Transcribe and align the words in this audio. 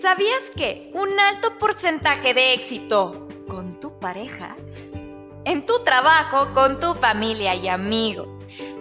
¿Sabías 0.00 0.40
que 0.56 0.90
un 0.94 1.20
alto 1.20 1.58
porcentaje 1.58 2.32
de 2.32 2.54
éxito 2.54 3.28
con 3.46 3.78
tu 3.80 3.98
pareja, 3.98 4.56
en 5.44 5.66
tu 5.66 5.84
trabajo, 5.84 6.54
con 6.54 6.80
tu 6.80 6.94
familia 6.94 7.54
y 7.54 7.68
amigos, 7.68 8.28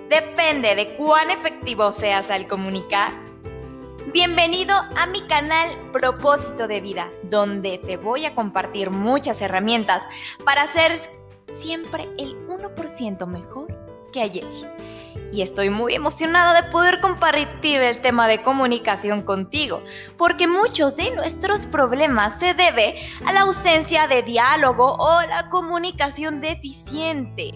depende 0.10 0.76
de 0.76 0.96
cuán 0.96 1.30
efectivo 1.30 1.92
seas 1.92 2.32
al 2.32 2.48
comunicar? 2.48 3.12
Bienvenido 4.14 4.74
a 4.96 5.08
mi 5.08 5.22
canal 5.24 5.76
Propósito 5.92 6.70
de 6.70 6.80
Vida, 6.80 7.12
donde 7.24 7.80
te 7.80 7.98
voy 7.98 8.26
a 8.26 8.34
compartir 8.34 8.90
muchas 8.90 9.42
herramientas 9.42 10.02
para 10.46 10.68
ser 10.68 11.02
siempre 11.52 12.08
el 12.18 12.34
1% 12.48 13.26
mejor 13.28 13.68
que 14.14 14.22
ayer. 14.22 14.48
Y 15.32 15.42
estoy 15.42 15.70
muy 15.70 15.94
emocionada 15.94 16.62
de 16.62 16.70
poder 16.72 17.02
compartir 17.02 17.82
el 17.82 18.02
tema 18.02 18.28
de 18.28 18.42
comunicación 18.42 19.22
contigo, 19.22 19.84
porque 20.18 20.48
muchos 20.48 20.96
de 20.96 21.12
nuestros 21.12 21.66
problemas 21.66 22.40
se 22.40 22.54
debe 22.54 22.96
a 23.26 23.34
la 23.34 23.42
ausencia 23.42 24.08
de 24.08 24.24
diálogo 24.24 24.96
o 24.96 25.22
la 25.22 25.50
comunicación 25.50 26.42
deficiente. 26.42 27.54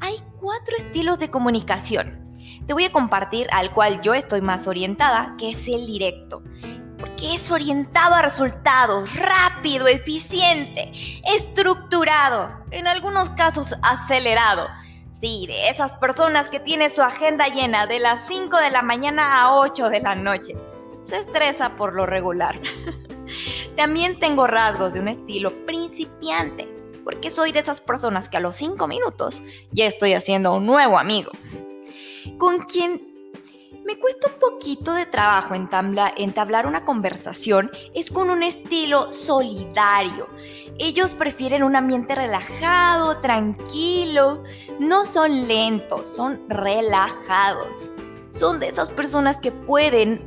Hay 0.00 0.16
cuatro 0.40 0.76
estilos 0.76 1.18
de 1.18 1.30
comunicación. 1.30 2.32
Te 2.66 2.72
voy 2.72 2.84
a 2.84 2.92
compartir 2.92 3.48
al 3.52 3.72
cual 3.72 4.00
yo 4.02 4.14
estoy 4.14 4.40
más 4.40 4.66
orientada, 4.66 5.34
que 5.38 5.50
es 5.50 5.66
el 5.68 5.86
directo 5.86 6.42
porque 6.98 7.34
es 7.34 7.50
orientado 7.50 8.14
a 8.14 8.22
resultados, 8.22 9.12
rápido, 9.16 9.88
eficiente, 9.88 10.92
estructurado, 11.26 12.48
en 12.70 12.86
algunos 12.86 13.28
casos 13.30 13.74
acelerado 13.82 14.68
Sí, 15.22 15.46
de 15.46 15.68
esas 15.68 15.94
personas 15.94 16.48
que 16.48 16.58
tienen 16.58 16.90
su 16.90 17.00
agenda 17.00 17.46
llena 17.46 17.86
de 17.86 18.00
las 18.00 18.26
5 18.26 18.56
de 18.56 18.72
la 18.72 18.82
mañana 18.82 19.40
a 19.40 19.56
8 19.56 19.88
de 19.88 20.00
la 20.00 20.16
noche. 20.16 20.56
Se 21.04 21.16
estresa 21.16 21.76
por 21.76 21.94
lo 21.94 22.06
regular. 22.06 22.60
También 23.76 24.18
tengo 24.18 24.48
rasgos 24.48 24.94
de 24.94 24.98
un 24.98 25.06
estilo 25.06 25.52
principiante, 25.64 26.68
porque 27.04 27.30
soy 27.30 27.52
de 27.52 27.60
esas 27.60 27.80
personas 27.80 28.28
que 28.28 28.38
a 28.38 28.40
los 28.40 28.56
5 28.56 28.88
minutos 28.88 29.44
ya 29.70 29.86
estoy 29.86 30.14
haciendo 30.14 30.56
un 30.56 30.66
nuevo 30.66 30.98
amigo, 30.98 31.30
con 32.38 32.58
quien 32.64 33.00
me 33.84 34.00
cuesta 34.00 34.26
un 34.26 34.40
poquito 34.40 34.92
de 34.92 35.06
trabajo 35.06 35.54
entablar 35.54 36.66
una 36.66 36.84
conversación 36.84 37.70
es 37.94 38.10
con 38.10 38.28
un 38.28 38.42
estilo 38.42 39.08
solidario. 39.08 40.28
Ellos 40.78 41.14
prefieren 41.14 41.62
un 41.62 41.76
ambiente 41.76 42.14
relajado, 42.14 43.18
tranquilo. 43.18 44.42
No 44.78 45.06
son 45.06 45.46
lentos, 45.46 46.06
son 46.06 46.40
relajados. 46.48 47.90
Son 48.30 48.58
de 48.58 48.68
esas 48.68 48.88
personas 48.88 49.36
que 49.38 49.52
pueden 49.52 50.22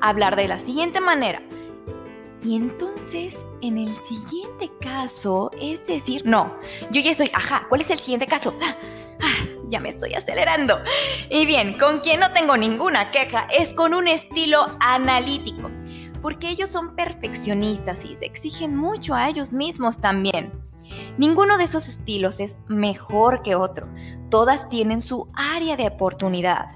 hablar 0.00 0.36
de 0.36 0.48
la 0.48 0.58
siguiente 0.58 1.00
manera. 1.00 1.40
Y 2.42 2.56
entonces, 2.56 3.44
en 3.60 3.78
el 3.78 3.94
siguiente 3.94 4.70
caso, 4.80 5.50
es 5.60 5.84
decir, 5.86 6.24
no, 6.24 6.54
yo 6.90 7.00
ya 7.00 7.14
soy, 7.14 7.30
ajá, 7.32 7.66
¿cuál 7.68 7.80
es 7.80 7.90
el 7.90 7.98
siguiente 7.98 8.26
caso? 8.26 8.54
Ah, 9.22 9.46
ya 9.68 9.80
me 9.80 9.88
estoy 9.88 10.12
acelerando. 10.12 10.78
Y 11.30 11.46
bien, 11.46 11.78
con 11.78 12.00
quien 12.00 12.20
no 12.20 12.30
tengo 12.32 12.56
ninguna 12.56 13.10
queja 13.10 13.48
es 13.50 13.72
con 13.72 13.94
un 13.94 14.06
estilo 14.08 14.66
analítico, 14.78 15.70
porque 16.26 16.48
ellos 16.48 16.70
son 16.70 16.96
perfeccionistas 16.96 18.04
y 18.04 18.16
se 18.16 18.26
exigen 18.26 18.74
mucho 18.74 19.14
a 19.14 19.28
ellos 19.28 19.52
mismos 19.52 20.00
también. 20.00 20.50
Ninguno 21.18 21.56
de 21.56 21.62
esos 21.62 21.86
estilos 21.86 22.40
es 22.40 22.56
mejor 22.66 23.42
que 23.42 23.54
otro, 23.54 23.86
todas 24.28 24.68
tienen 24.68 25.00
su 25.00 25.28
área 25.34 25.76
de 25.76 25.86
oportunidad. 25.86 26.70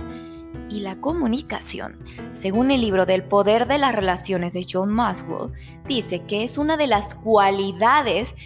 Y 0.68 0.82
la 0.82 1.00
comunicación, 1.00 1.98
según 2.30 2.70
el 2.70 2.80
libro 2.80 3.06
del 3.06 3.24
poder 3.24 3.66
de 3.66 3.78
las 3.78 3.92
relaciones 3.92 4.52
de 4.52 4.64
John 4.70 4.90
Maxwell, 4.90 5.50
dice 5.84 6.20
que 6.20 6.44
es 6.44 6.56
una 6.56 6.76
de 6.76 6.86
las 6.86 7.16
cualidades 7.16 8.36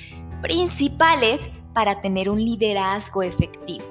principales 0.41 1.51
para 1.75 2.01
tener 2.01 2.31
un 2.31 2.43
liderazgo 2.43 3.23
efectivo. 3.23 3.85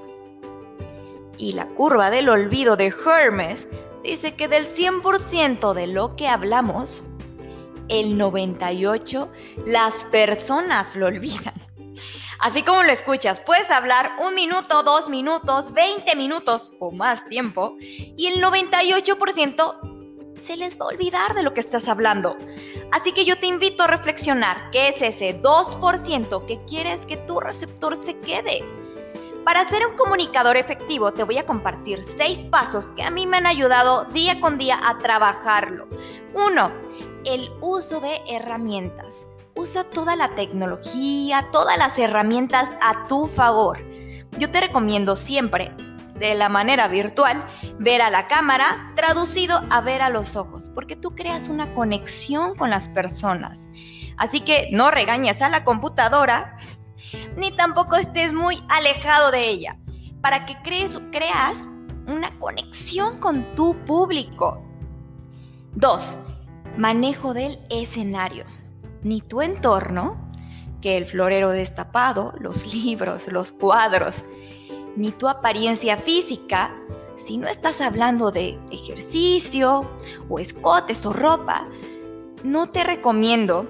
Y 1.37 1.53
la 1.53 1.67
curva 1.67 2.09
del 2.09 2.27
olvido 2.27 2.75
de 2.75 2.91
Hermes 3.05 3.67
dice 4.03 4.35
que 4.35 4.47
del 4.47 4.67
100% 4.67 5.73
de 5.73 5.87
lo 5.87 6.15
que 6.15 6.27
hablamos, 6.27 7.03
el 7.89 8.17
98% 8.17 9.29
las 9.65 10.03
personas 10.05 10.95
lo 10.95 11.07
olvidan. 11.07 11.53
Así 12.39 12.61
como 12.63 12.83
lo 12.83 12.91
escuchas, 12.91 13.39
puedes 13.39 13.69
hablar 13.71 14.17
un 14.19 14.35
minuto, 14.35 14.83
dos 14.83 15.09
minutos, 15.09 15.71
20 15.71 16.15
minutos 16.15 16.71
o 16.79 16.91
más 16.91 17.27
tiempo 17.29 17.77
y 17.79 18.27
el 18.27 18.43
98% 18.43 20.35
se 20.39 20.57
les 20.57 20.77
va 20.77 20.85
a 20.85 20.89
olvidar 20.89 21.35
de 21.35 21.43
lo 21.43 21.53
que 21.53 21.61
estás 21.61 21.87
hablando. 21.87 22.35
Así 22.91 23.13
que 23.13 23.23
yo 23.23 23.39
te 23.39 23.47
invito 23.47 23.83
a 23.83 23.87
reflexionar 23.87 24.71
qué 24.71 24.89
es 24.89 25.01
ese 25.01 25.41
2% 25.41 26.45
que 26.45 26.59
quieres 26.65 27.05
que 27.05 27.15
tu 27.17 27.39
receptor 27.39 27.95
se 27.95 28.17
quede. 28.19 28.82
Para 29.45 29.67
ser 29.67 29.85
un 29.85 29.97
comunicador 29.97 30.55
efectivo 30.55 31.11
te 31.11 31.23
voy 31.23 31.37
a 31.37 31.45
compartir 31.45 32.03
seis 32.05 32.45
pasos 32.45 32.89
que 32.91 33.03
a 33.03 33.11
mí 33.11 33.27
me 33.27 33.37
han 33.37 33.45
ayudado 33.45 34.05
día 34.05 34.39
con 34.39 34.57
día 34.57 34.79
a 34.81 34.97
trabajarlo. 34.99 35.87
Uno, 36.33 36.71
el 37.25 37.51
uso 37.59 37.99
de 37.99 38.21
herramientas. 38.27 39.27
Usa 39.55 39.83
toda 39.83 40.15
la 40.15 40.33
tecnología, 40.35 41.49
todas 41.51 41.77
las 41.77 41.99
herramientas 41.99 42.77
a 42.81 43.05
tu 43.07 43.27
favor. 43.27 43.79
Yo 44.37 44.49
te 44.49 44.61
recomiendo 44.61 45.17
siempre, 45.17 45.71
de 46.15 46.35
la 46.35 46.47
manera 46.47 46.87
virtual, 46.87 47.45
ver 47.79 48.01
a 48.01 48.09
la 48.09 48.27
cámara 48.27 48.93
traducido 48.95 49.61
a 49.69 49.81
ver 49.81 50.01
a 50.01 50.09
los 50.09 50.37
ojos, 50.37 50.71
porque 50.73 50.95
tú 50.95 51.15
creas 51.15 51.49
una 51.49 51.73
conexión 51.73 52.55
con 52.55 52.69
las 52.69 52.87
personas. 52.87 53.67
Así 54.17 54.39
que 54.39 54.69
no 54.71 54.89
regañes 54.89 55.41
a 55.41 55.49
la 55.49 55.65
computadora 55.65 56.57
ni 57.37 57.51
tampoco 57.51 57.95
estés 57.95 58.33
muy 58.33 58.63
alejado 58.69 59.31
de 59.31 59.49
ella, 59.49 59.77
para 60.21 60.45
que 60.45 60.55
crees, 60.63 60.99
creas 61.11 61.67
una 62.07 62.37
conexión 62.39 63.19
con 63.19 63.43
tu 63.55 63.75
público. 63.85 64.63
2. 65.75 66.17
Manejo 66.77 67.33
del 67.33 67.59
escenario. 67.69 68.45
Ni 69.01 69.21
tu 69.21 69.41
entorno, 69.41 70.17
que 70.81 70.97
el 70.97 71.05
florero 71.05 71.49
destapado, 71.49 72.33
los 72.39 72.73
libros, 72.73 73.27
los 73.27 73.51
cuadros, 73.51 74.23
ni 74.95 75.11
tu 75.11 75.27
apariencia 75.27 75.97
física, 75.97 76.75
si 77.15 77.37
no 77.37 77.47
estás 77.47 77.79
hablando 77.79 78.31
de 78.31 78.59
ejercicio 78.71 79.89
o 80.29 80.39
escotes 80.39 81.05
o 81.05 81.13
ropa, 81.13 81.65
no 82.43 82.69
te 82.69 82.83
recomiendo 82.83 83.65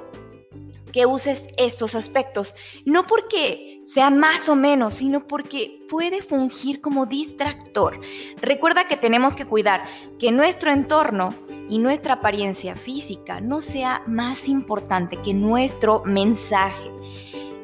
que 0.93 1.05
uses 1.07 1.49
estos 1.57 1.95
aspectos, 1.95 2.55
no 2.85 3.05
porque 3.05 3.81
sea 3.85 4.11
más 4.11 4.47
o 4.47 4.55
menos, 4.55 4.93
sino 4.93 5.27
porque 5.27 5.83
puede 5.89 6.21
fungir 6.21 6.79
como 6.79 7.05
distractor. 7.05 7.99
Recuerda 8.41 8.87
que 8.87 8.95
tenemos 8.95 9.35
que 9.35 9.45
cuidar 9.45 9.83
que 10.19 10.31
nuestro 10.31 10.71
entorno 10.71 11.33
y 11.67 11.79
nuestra 11.79 12.15
apariencia 12.15 12.75
física 12.75 13.41
no 13.41 13.59
sea 13.59 14.03
más 14.07 14.47
importante 14.47 15.17
que 15.17 15.33
nuestro 15.33 16.03
mensaje. 16.05 16.91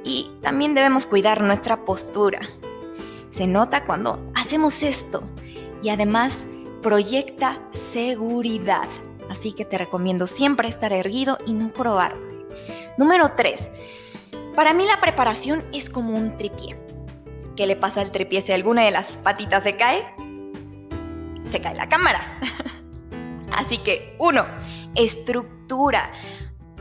Y 0.03 0.31
también 0.41 0.73
debemos 0.73 1.05
cuidar 1.05 1.41
nuestra 1.41 1.85
postura. 1.85 2.39
Se 3.29 3.45
nota 3.45 3.85
cuando 3.85 4.19
hacemos 4.33 4.81
esto 4.81 5.21
y 5.83 5.89
además 5.89 6.45
proyecta 6.81 7.61
seguridad. 7.71 8.87
Así 9.29 9.53
que 9.53 9.65
te 9.65 9.77
recomiendo 9.77 10.25
siempre 10.25 10.67
estar 10.67 10.91
erguido 10.91 11.37
y 11.45 11.53
no 11.53 11.71
probar 11.71 12.28
Número 12.99 13.31
3. 13.31 13.71
Para 14.57 14.73
mí 14.73 14.85
la 14.85 14.99
preparación 14.99 15.63
es 15.71 15.89
como 15.89 16.17
un 16.17 16.35
tripié. 16.35 16.77
¿Qué 17.55 17.65
le 17.65 17.77
pasa 17.77 18.01
al 18.01 18.11
tripié 18.11 18.41
si 18.41 18.51
alguna 18.51 18.83
de 18.83 18.91
las 18.91 19.05
patitas 19.23 19.63
se 19.63 19.77
cae? 19.77 20.03
Se 21.49 21.61
cae 21.61 21.75
la 21.75 21.87
cámara. 21.87 22.37
Así 23.53 23.77
que, 23.77 24.17
uno, 24.19 24.45
estructura. 24.95 26.11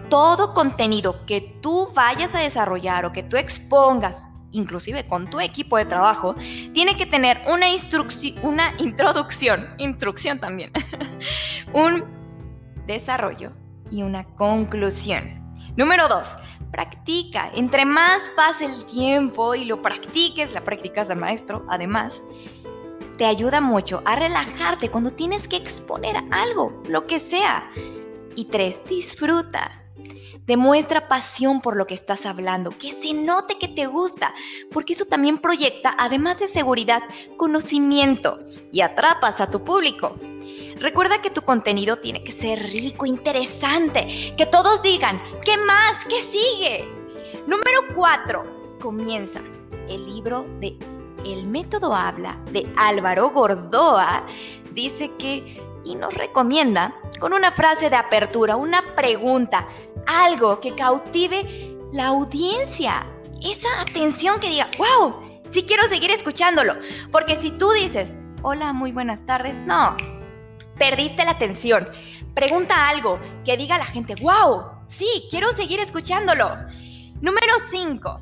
Todo 0.09 0.55
contenido 0.55 1.25
que 1.25 1.57
tú 1.63 1.89
vayas 1.95 2.35
a 2.35 2.41
desarrollar 2.41 3.07
o 3.07 3.13
que 3.13 3.23
tú 3.23 3.37
expongas, 3.37 4.29
inclusive 4.51 5.07
con 5.07 5.31
tu 5.31 5.39
equipo 5.39 5.77
de 5.77 5.85
trabajo, 5.85 6.35
tiene 6.75 6.97
que 6.97 7.07
tener 7.07 7.39
una, 7.47 7.67
una 8.43 8.75
introducción, 8.79 9.69
instrucción 9.79 10.41
también, 10.41 10.73
un 11.73 12.03
desarrollo 12.89 13.53
y 13.89 14.03
una 14.03 14.25
conclusión. 14.35 15.39
Número 15.79 16.09
dos, 16.09 16.35
practica. 16.73 17.53
Entre 17.55 17.85
más 17.85 18.29
pase 18.35 18.65
el 18.65 18.85
tiempo 18.87 19.55
y 19.55 19.65
lo 19.65 19.81
practiques, 19.81 20.53
la 20.53 20.65
practicas 20.65 21.07
de 21.07 21.15
maestro, 21.15 21.65
además, 21.69 22.21
te 23.17 23.25
ayuda 23.25 23.61
mucho 23.61 24.03
a 24.05 24.17
relajarte 24.17 24.91
cuando 24.91 25.13
tienes 25.13 25.47
que 25.47 25.55
exponer 25.55 26.17
algo, 26.33 26.83
lo 26.89 27.07
que 27.07 27.21
sea. 27.21 27.71
Y 28.35 28.47
tres, 28.47 28.83
disfruta. 28.89 29.71
Demuestra 30.47 31.07
pasión 31.07 31.61
por 31.61 31.77
lo 31.77 31.87
que 31.87 31.95
estás 31.95 32.27
hablando, 32.27 32.71
que 32.77 32.93
se 32.93 33.15
note 33.15 33.57
que 33.57 33.69
te 33.69 33.87
gusta, 33.87 34.35
porque 34.73 34.95
eso 34.95 35.05
también 35.05 35.39
proyecta, 35.39 35.95
además 35.97 36.41
de 36.41 36.49
seguridad, 36.49 37.05
conocimiento 37.37 38.41
y 38.73 38.81
atrapas 38.81 39.41
a 39.41 39.49
tu 39.49 39.63
público. 39.63 40.19
Recuerda 40.77 41.21
que 41.21 41.31
tu 41.31 41.43
contenido 41.43 41.99
tiene 41.99 42.23
que 42.23 42.33
ser 42.33 42.59
rico, 42.71 43.07
interesante, 43.07 44.35
que 44.37 44.47
todos 44.47 44.83
digan, 44.83 45.21
¿qué 45.45 45.57
más? 45.57 46.05
¿Qué 46.07 46.21
sigue? 46.21 46.89
Número 47.47 47.95
4. 47.95 48.79
Comienza 48.81 49.41
el 49.89 50.07
libro 50.07 50.47
de 50.61 50.77
El 51.25 51.47
método 51.47 51.95
habla 51.95 52.39
de 52.53 52.71
Álvaro 52.77 53.31
Gordoa. 53.31 54.25
Dice 54.73 55.11
que 55.19 55.61
y 55.85 55.95
nos 55.95 56.15
recomienda 56.15 56.95
con 57.19 57.33
una 57.33 57.51
frase 57.51 57.91
de 57.91 57.97
apertura, 57.97 58.57
una 58.57 58.83
pregunta, 58.95 59.67
algo 60.07 60.61
que 60.61 60.75
cautive 60.75 61.77
la 61.93 62.09
audiencia. 62.09 63.07
Esa 63.43 63.69
atención 63.81 64.41
que 64.41 64.51
diga, 64.51 64.69
wow, 64.77 65.15
si 65.51 65.63
quiero 65.63 65.87
seguir 65.89 66.11
escuchándolo. 66.11 66.75
Porque 67.11 67.37
si 67.37 67.51
tú 67.53 67.73
dices, 67.73 68.17
hola, 68.43 68.73
muy 68.73 68.93
buenas 68.93 69.25
tardes, 69.25 69.55
no, 69.67 69.97
perdiste 70.79 71.25
la 71.25 71.33
atención. 71.33 71.89
Pregunta 72.35 72.89
algo 72.89 73.19
que 73.45 73.57
diga 73.57 73.75
a 73.75 73.79
la 73.79 73.87
gente, 73.87 74.15
wow, 74.17 74.65
sí, 74.87 75.25
quiero 75.31 75.53
seguir 75.53 75.81
escuchándolo. 75.81 76.57
Número 77.21 77.53
5. 77.71 78.21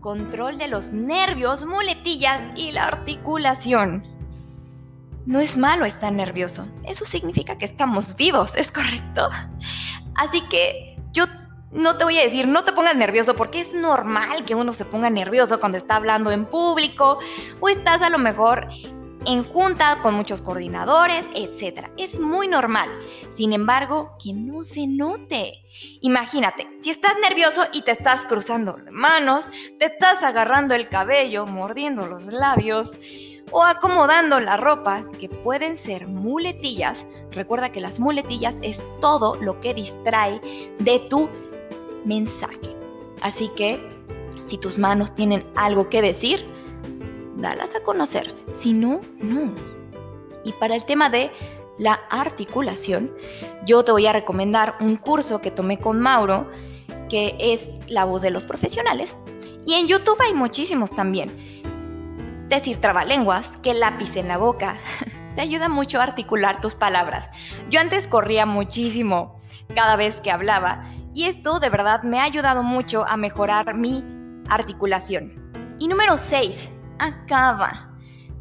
Control 0.00 0.58
de 0.58 0.68
los 0.68 0.92
nervios, 0.92 1.64
muletillas 1.64 2.42
y 2.56 2.72
la 2.72 2.84
articulación. 2.84 4.04
No 5.26 5.40
es 5.40 5.56
malo 5.56 5.84
estar 5.84 6.12
nervioso. 6.12 6.66
Eso 6.84 7.04
significa 7.04 7.58
que 7.58 7.64
estamos 7.64 8.16
vivos, 8.16 8.56
¿es 8.56 8.70
correcto? 8.70 9.28
Así 10.14 10.40
que 10.42 10.96
yo 11.12 11.26
no 11.70 11.96
te 11.96 12.04
voy 12.04 12.18
a 12.18 12.22
decir, 12.22 12.48
no 12.48 12.64
te 12.64 12.72
pongas 12.72 12.96
nervioso, 12.96 13.34
porque 13.36 13.60
es 13.60 13.74
normal 13.74 14.44
que 14.44 14.54
uno 14.54 14.72
se 14.72 14.84
ponga 14.84 15.10
nervioso 15.10 15.60
cuando 15.60 15.76
está 15.76 15.96
hablando 15.96 16.30
en 16.30 16.46
público 16.46 17.18
o 17.60 17.68
estás 17.68 18.00
a 18.02 18.10
lo 18.10 18.18
mejor 18.18 18.68
en 19.28 19.44
junta 19.44 20.00
con 20.00 20.14
muchos 20.14 20.40
coordinadores, 20.40 21.28
etc. 21.34 21.90
Es 21.98 22.18
muy 22.18 22.48
normal. 22.48 22.88
Sin 23.28 23.52
embargo, 23.52 24.16
que 24.22 24.32
no 24.32 24.64
se 24.64 24.86
note. 24.86 25.62
Imagínate, 26.00 26.66
si 26.80 26.88
estás 26.88 27.12
nervioso 27.20 27.66
y 27.74 27.82
te 27.82 27.90
estás 27.90 28.24
cruzando 28.24 28.78
manos, 28.90 29.50
te 29.78 29.84
estás 29.84 30.22
agarrando 30.22 30.74
el 30.74 30.88
cabello, 30.88 31.44
mordiendo 31.44 32.06
los 32.06 32.24
labios 32.32 32.90
o 33.50 33.64
acomodando 33.64 34.40
la 34.40 34.56
ropa, 34.56 35.04
que 35.20 35.28
pueden 35.28 35.76
ser 35.76 36.08
muletillas. 36.08 37.06
Recuerda 37.30 37.70
que 37.70 37.82
las 37.82 38.00
muletillas 38.00 38.58
es 38.62 38.82
todo 39.02 39.34
lo 39.42 39.60
que 39.60 39.74
distrae 39.74 40.40
de 40.78 41.00
tu 41.10 41.28
mensaje. 42.06 42.74
Así 43.20 43.50
que, 43.56 43.78
si 44.46 44.56
tus 44.56 44.78
manos 44.78 45.14
tienen 45.14 45.44
algo 45.54 45.90
que 45.90 46.00
decir, 46.00 46.46
dalas 47.38 47.74
a 47.74 47.80
conocer. 47.80 48.34
Si 48.52 48.72
no, 48.72 49.00
no. 49.18 49.54
Y 50.44 50.52
para 50.52 50.76
el 50.76 50.84
tema 50.84 51.10
de 51.10 51.30
la 51.78 52.00
articulación, 52.10 53.12
yo 53.64 53.84
te 53.84 53.92
voy 53.92 54.06
a 54.06 54.12
recomendar 54.12 54.74
un 54.80 54.96
curso 54.96 55.40
que 55.40 55.50
tomé 55.50 55.78
con 55.78 56.00
Mauro, 56.00 56.48
que 57.08 57.36
es 57.38 57.78
La 57.88 58.04
voz 58.04 58.22
de 58.22 58.30
los 58.30 58.44
profesionales. 58.44 59.16
Y 59.64 59.74
en 59.74 59.86
YouTube 59.86 60.20
hay 60.20 60.34
muchísimos 60.34 60.90
también. 60.92 61.30
Decir 62.48 62.78
trabalenguas, 62.78 63.58
que 63.58 63.74
lápiz 63.74 64.16
en 64.16 64.28
la 64.28 64.38
boca, 64.38 64.76
te 65.36 65.42
ayuda 65.42 65.68
mucho 65.68 66.00
a 66.00 66.04
articular 66.04 66.60
tus 66.60 66.74
palabras. 66.74 67.28
Yo 67.70 67.80
antes 67.80 68.08
corría 68.08 68.46
muchísimo 68.46 69.36
cada 69.74 69.96
vez 69.96 70.20
que 70.20 70.30
hablaba 70.30 70.90
y 71.14 71.24
esto 71.24 71.60
de 71.60 71.70
verdad 71.70 72.02
me 72.02 72.20
ha 72.20 72.24
ayudado 72.24 72.62
mucho 72.62 73.04
a 73.06 73.16
mejorar 73.16 73.74
mi 73.74 74.04
articulación. 74.48 75.52
Y 75.78 75.88
número 75.88 76.16
6, 76.16 76.68
acaba. 76.98 77.90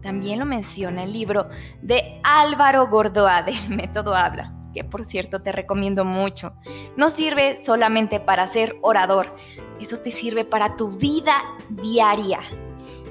También 0.01 0.39
lo 0.39 0.45
menciona 0.45 1.03
el 1.03 1.13
libro 1.13 1.49
de 1.81 2.19
Álvaro 2.23 2.87
Gordoa 2.87 3.41
de 3.43 3.57
Método 3.69 4.15
Habla, 4.15 4.53
que 4.73 4.83
por 4.83 5.05
cierto 5.05 5.41
te 5.41 5.51
recomiendo 5.51 6.05
mucho. 6.05 6.53
No 6.95 7.09
sirve 7.09 7.55
solamente 7.55 8.19
para 8.19 8.47
ser 8.47 8.77
orador, 8.81 9.35
eso 9.79 9.99
te 9.99 10.11
sirve 10.11 10.45
para 10.45 10.75
tu 10.75 10.89
vida 10.89 11.35
diaria. 11.69 12.39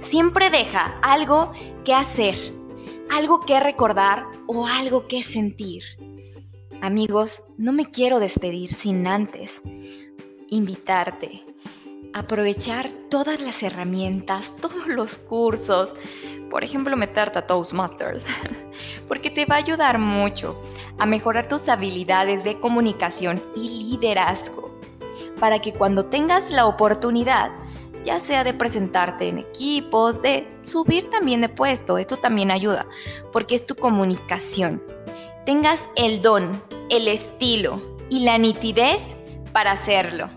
Siempre 0.00 0.50
deja 0.50 0.98
algo 1.02 1.52
que 1.84 1.94
hacer, 1.94 2.36
algo 3.10 3.40
que 3.40 3.60
recordar 3.60 4.24
o 4.46 4.66
algo 4.66 5.06
que 5.08 5.22
sentir. 5.22 5.82
Amigos, 6.82 7.42
no 7.56 7.72
me 7.72 7.90
quiero 7.90 8.18
despedir 8.20 8.74
sin 8.74 9.06
antes 9.06 9.62
invitarte 10.48 11.44
aprovechar 12.16 12.88
todas 13.10 13.40
las 13.40 13.62
herramientas, 13.62 14.56
todos 14.60 14.86
los 14.86 15.18
cursos, 15.18 15.90
por 16.50 16.64
ejemplo, 16.64 16.96
meterte 16.96 17.38
a 17.38 17.46
Toastmasters, 17.46 18.24
porque 19.08 19.30
te 19.30 19.44
va 19.44 19.56
a 19.56 19.58
ayudar 19.58 19.98
mucho 19.98 20.58
a 20.98 21.04
mejorar 21.04 21.48
tus 21.48 21.68
habilidades 21.68 22.42
de 22.42 22.58
comunicación 22.58 23.42
y 23.54 23.84
liderazgo, 23.84 24.74
para 25.38 25.58
que 25.58 25.74
cuando 25.74 26.06
tengas 26.06 26.50
la 26.50 26.64
oportunidad, 26.66 27.50
ya 28.02 28.18
sea 28.18 28.44
de 28.44 28.54
presentarte 28.54 29.28
en 29.28 29.38
equipos, 29.38 30.22
de 30.22 30.48
subir 30.64 31.10
también 31.10 31.42
de 31.42 31.50
puesto, 31.50 31.98
esto 31.98 32.16
también 32.16 32.50
ayuda, 32.50 32.86
porque 33.30 33.56
es 33.56 33.66
tu 33.66 33.74
comunicación, 33.74 34.82
tengas 35.44 35.90
el 35.96 36.22
don, 36.22 36.62
el 36.88 37.08
estilo 37.08 37.82
y 38.08 38.20
la 38.20 38.38
nitidez 38.38 39.02
para 39.52 39.72
hacerlo. 39.72 40.30